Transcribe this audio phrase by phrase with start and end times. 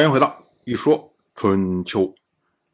[0.00, 2.14] 欢迎回到一说春秋。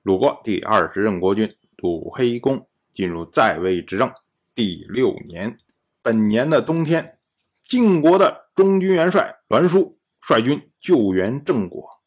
[0.05, 4.09] 鲁国第二十任国君鲁黑公进入在位执政
[4.55, 5.59] 第六年，
[6.03, 7.19] 本年的冬天，
[7.65, 12.01] 晋国的中军元帅栾书率军救援郑国，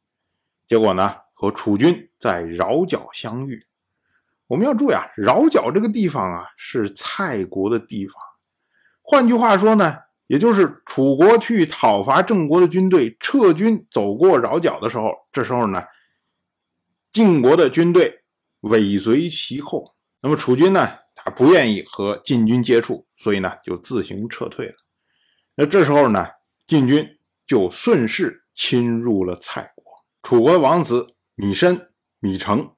[0.66, 3.68] 结果呢，和楚军在饶角相遇。
[4.48, 8.16] 我们要注意啊，饶角这个地方啊，是蔡国的地方。
[9.02, 9.98] 换句话说呢。
[10.30, 15.84] 也就是楚国去讨伐郑国的军队撤军走过饶角的时候，这时候呢，
[17.12, 18.21] 晋国的军队
[18.59, 19.95] 尾随其后。
[20.21, 24.76] 那么楚军呢，他不愿意和晋军接触，所以呢，就自行撤退了。
[25.55, 26.27] 那这时候呢，
[26.68, 29.84] 晋军就顺势侵入了蔡国。
[30.21, 32.70] 楚国王子米申、米成，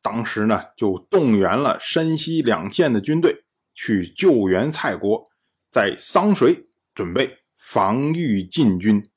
[0.00, 3.44] 当时呢，就动员了山西两县的军队
[3.74, 5.22] 去救援蔡国，
[5.70, 6.64] 在桑水。
[6.98, 9.08] 准备防御晋军，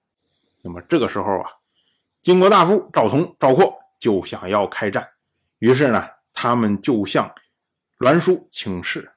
[0.61, 1.49] 那么这个时候啊，
[2.21, 5.09] 晋国大夫赵同、赵括就想要开战，
[5.57, 7.33] 于是呢，他们就向
[7.97, 9.11] 栾书请示。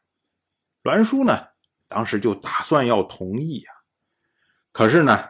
[0.82, 1.48] 栾书呢，
[1.88, 3.70] 当时就打算要同意呀，
[4.72, 5.28] 可是呢，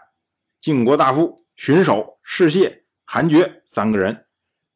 [0.60, 4.28] 晋国大夫荀守、士燮、韩厥三个人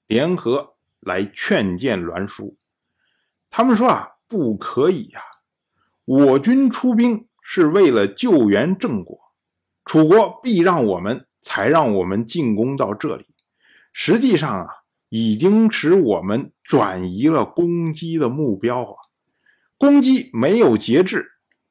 [0.09, 2.59] 联合来劝谏栾书，
[3.51, 5.23] 他们说啊，不可以呀，
[6.05, 7.28] 我军出兵。
[7.51, 9.19] 是为了救援郑国，
[9.87, 13.27] 楚国避让我们，才让我们进攻到这里。
[13.91, 14.69] 实际上啊，
[15.09, 18.95] 已经使我们转移了攻击的目标啊，
[19.79, 21.25] 攻击没有节制，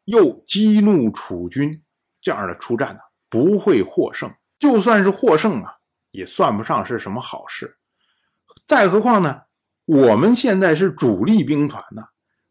[0.05, 1.83] 又激怒楚军，
[2.21, 4.33] 这样的出战呢，不会获胜。
[4.57, 5.75] 就算是获胜啊，
[6.09, 7.77] 也算不上是什么好事。
[8.65, 9.41] 再何况呢，
[9.85, 12.01] 我们现在是主力兵团呢，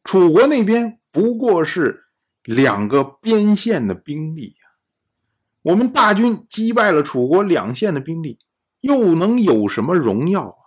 [0.05, 2.05] 楚国那边不过是。
[2.47, 4.69] 两个边线的兵力呀，
[5.63, 8.39] 我们大军击败了楚国两线的兵力，
[8.83, 10.59] 又能有什么荣耀啊？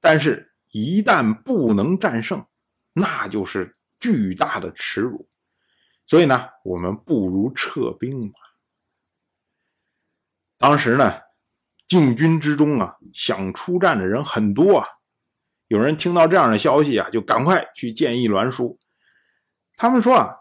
[0.00, 2.46] 但是，一旦不能战胜，
[2.92, 5.28] 那就是巨大的耻辱。
[6.06, 8.38] 所以呢，我们不如撤兵吧。
[10.56, 11.12] 当时呢，
[11.88, 14.86] 进军之中啊，想出战的人很多啊。
[15.66, 18.78] 有人听到这样的消息啊，就赶快去建议栾书。
[19.76, 20.36] 他们说啊。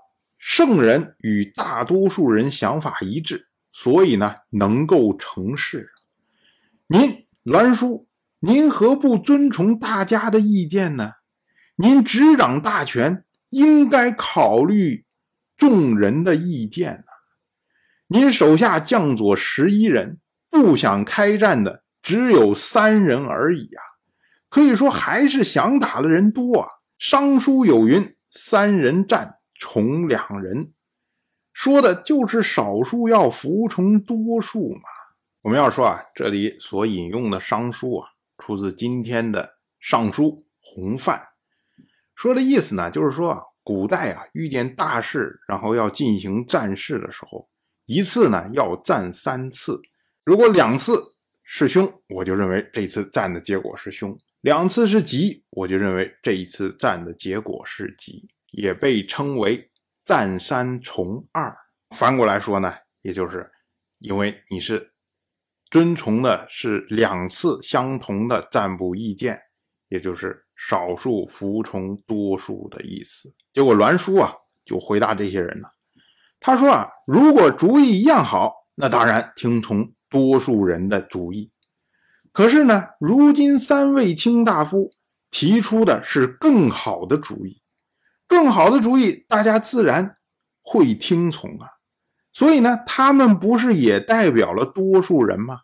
[0.48, 5.90] 圣人与大多数人想法一致，所以呢能够成事。
[6.86, 8.08] 您栾书，
[8.42, 11.14] 您何不遵从大家的意见呢？
[11.78, 15.08] 您执掌大权，应该考虑
[15.58, 17.06] 众人的意见呢。
[18.06, 20.20] 您手下将佐十一人，
[20.52, 23.82] 不想开战的只有三人而已啊！
[24.50, 26.68] 可以说还是想打的人多啊。
[27.00, 30.74] 商书有云：“三人战。”从两人
[31.54, 34.82] 说的就是少数要服从多数嘛。
[35.42, 39.44] 我们要说啊，这里所引用的商书啊，出自今天的
[39.80, 40.24] 《尚书·
[40.64, 41.18] 洪范》，
[42.16, 47.48] 说的意思呢，就是说啊，古代啊，遇见大事，然后要进行战事的时候，
[47.86, 49.80] 一次呢要战三次，
[50.24, 58.28] 如果两次是凶，我就认为这次战的结果是凶；两次是吉，我就认为这一次战的结果是吉。
[58.56, 59.70] 也被称为
[60.06, 61.54] 战三从二，
[61.90, 63.52] 反过来说呢，也就是
[64.00, 64.94] 因为你是
[65.70, 69.38] 遵从的是两次相同的占卜意见，
[69.90, 73.36] 也就是少数服从多数的意思。
[73.52, 74.32] 结果栾书啊
[74.64, 75.68] 就回答这些人呢，
[76.40, 81.52] 他说啊，如果主意一样好，那当然听从多数人的主意。
[82.32, 84.92] 可是呢，如今三位卿大夫
[85.30, 87.62] 提出的是更好的主意。
[88.28, 90.18] 更好的主意，大家自然
[90.62, 91.70] 会听从啊。
[92.32, 95.62] 所以呢，他们不是也代表了多数人吗？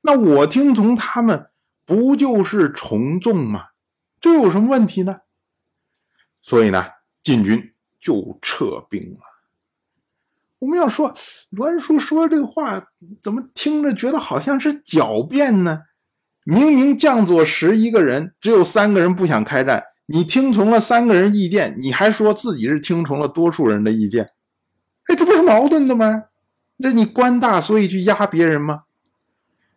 [0.00, 1.50] 那我听从他们，
[1.84, 3.68] 不就是从众吗？
[4.20, 5.20] 这有什么问题呢？
[6.42, 6.86] 所以呢，
[7.22, 9.20] 晋军就撤兵了。
[10.60, 11.14] 我们要说，
[11.50, 12.88] 栾书说这个话，
[13.22, 15.82] 怎么听着觉得好像是狡辩呢？
[16.44, 19.84] 明明将佐十一个人，只有三个人不想开战。
[20.10, 24.32] 你听从了三个人意见，你还说自己是听从了多数人的意见，
[25.04, 26.24] 哎，这不是矛盾的吗？
[26.82, 28.84] 这你官大所以去压别人吗？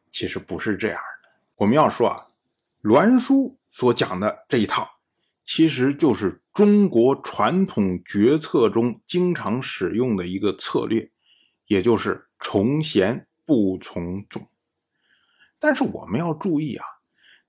[0.10, 1.30] 其实不是这样的。
[1.56, 2.26] 我们要说啊，
[2.82, 4.90] 栾书所讲的这一套，
[5.44, 11.12] 其实就是中国传统决策中经常使用的一个策略，
[11.68, 14.48] 也就是从贤不从众。
[15.60, 16.86] 但是我们要注意啊，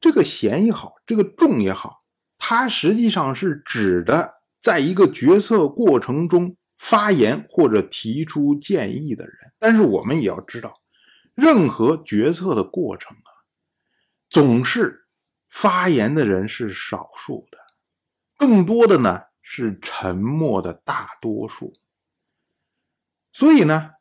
[0.00, 2.01] 这个贤也好，这个众也好。
[2.44, 9.36] 它实际上是指的，在一个决策过程中发言或者提出建议的人。
[9.60, 10.82] 但是我们也要知道，
[11.36, 13.30] 任何决策的过程啊，
[14.28, 15.06] 总是
[15.50, 17.58] 发言的人是少数的，
[18.36, 21.72] 更多的呢是沉默的大多数。
[23.32, 23.92] 所以呢，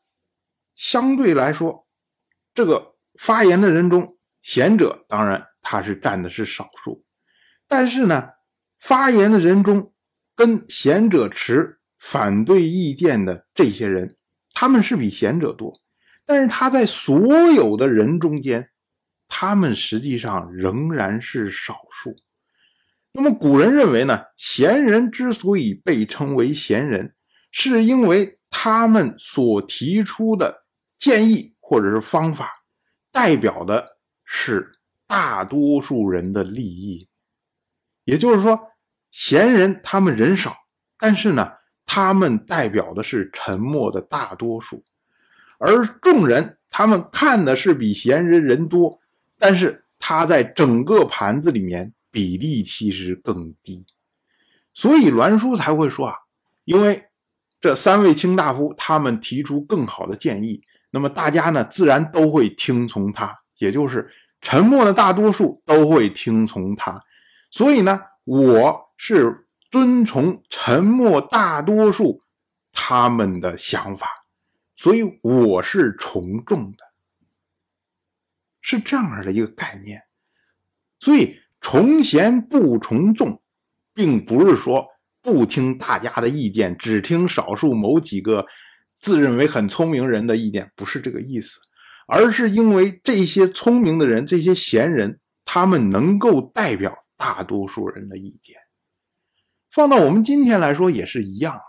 [0.76, 1.88] 相对来说，
[2.56, 7.06] 这个发言的人中，贤者当然他是占的是少数，
[7.72, 8.32] 但是呢，
[8.82, 9.94] 发言的人中
[10.36, 14.18] 跟贤者持反对意见的这些人，
[14.54, 15.80] 他们是比贤者多，
[16.26, 18.70] 但是他在所有的人中间，
[19.30, 22.14] 他们实际上仍然是少数。
[23.14, 27.16] 那么古人认为呢，贤人之所以被称为贤人，
[27.52, 28.38] 是因为。
[28.54, 30.66] 他们所提出的
[31.00, 32.52] 建议或者是方法，
[33.10, 34.74] 代表的是
[35.08, 37.08] 大多数人的利益。
[38.04, 38.72] 也就是说，
[39.12, 40.56] 贤人他们人少，
[40.98, 41.52] 但是呢，
[41.86, 44.84] 他们代表的是沉默的大多数；
[45.58, 49.00] 而众人他们看的是比贤人人多，
[49.38, 53.86] 但是他在整个盘子里面比例其实更低。
[54.74, 56.16] 所以栾书才会说啊，
[56.64, 57.08] 因为。
[57.64, 64.10] 这三位卿大夫，他们提出更好的建议，那么大家呢，自然都会听从他，也就是
[64.42, 67.00] 沉默的大多数都会听从他。
[67.52, 72.20] 所以呢，我是遵从沉默大多数
[72.72, 74.08] 他们的想法，
[74.76, 76.78] 所以我是从众的，
[78.62, 80.02] 是这样的一个概念。
[81.00, 83.44] 所以从贤不从众，
[83.94, 84.88] 并不是说。
[85.24, 88.44] 不听大家的意见，只听少数某几个
[88.98, 91.60] 自认为很聪明人的意见，不是这个意思，
[92.08, 98.56] 而是因为这些聪明的人、这些贤人，他们能够代表大多数人的意见。
[99.72, 101.62] 放到我们今天来说也是一样啊。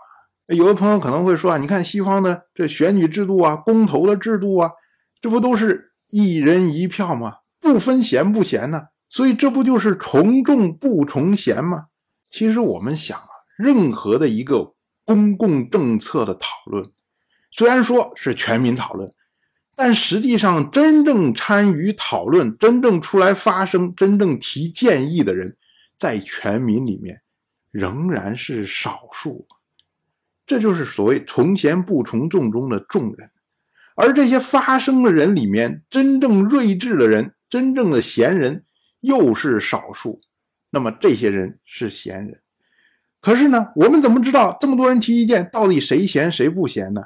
[0.47, 4.71] 有的朋友可能会说啊，你看西方的这选举制度啊、公投的制度啊，
[5.21, 7.35] 这不都是一人一票吗？
[7.59, 8.87] 不分贤不贤呢？
[9.09, 11.85] 所以这不就是从众不从贤吗？
[12.31, 13.27] 其实我们想啊。
[13.55, 14.73] 任何的一个
[15.05, 16.91] 公共政策的讨论，
[17.51, 19.13] 虽然说是全民讨论，
[19.75, 25.57] 但实际上真正参与讨论、真正出来发声、真正提建议的人，
[25.97, 27.21] 在全民里面
[27.71, 29.47] 仍然是少数。
[30.45, 33.31] 这就是所谓“从贤不从众”中的众人，
[33.95, 38.65] 而这些发声的人里面，真正睿智的人、真正的贤人
[38.99, 40.21] 又是少数。
[40.69, 42.41] 那么这些人是贤人。
[43.21, 47.01] 可是呢，我们怎么知道这么多人提意见，到底谁贤谁不贤呢？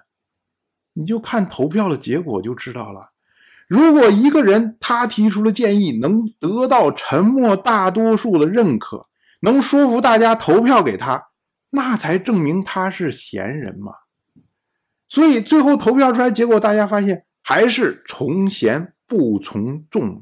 [0.98, 3.10] 你就看投票的结果就知道了。
[3.68, 9.08] 如果一个人他提出的建议能得到沉默大多数的认可，
[9.42, 11.28] 能说服大家投票给他，
[11.70, 13.92] 那才证明他是贤人嘛。
[15.08, 20.22] 所以最后投票出来结果，大家发现还是从贤不从众嘛。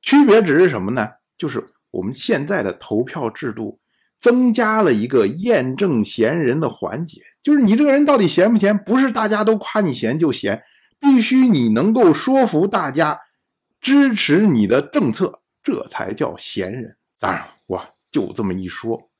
[0.00, 1.08] 区别只是什么呢？
[1.36, 3.80] 就是我们现在的投票制度。
[4.22, 10.62] 增加了一个验证贤人的环节，就是你这个人到底贤不贤，不是大家都夸你贤就贤，
[11.00, 13.18] 必须你能够说服大家
[13.80, 16.96] 支持你的政策，这才叫贤人。
[17.18, 19.10] 当然，我就这么一说，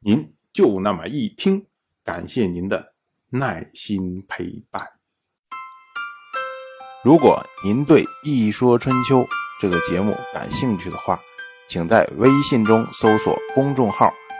[0.00, 1.64] 您就那么一听，
[2.04, 2.92] 感谢您的
[3.30, 4.86] 耐心陪伴。
[7.02, 9.20] 如果您对《一说春秋》
[9.58, 11.18] 这个节目感兴趣的话，
[11.66, 14.12] 请在微信中搜索公众号。